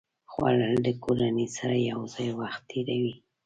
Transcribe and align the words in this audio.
خوړل 0.31 0.75
د 0.85 0.89
کورنۍ 1.03 1.47
سره 1.57 1.75
یو 1.89 1.99
ځای 2.13 2.29
وخت 2.39 2.61
تېروي 2.69 3.13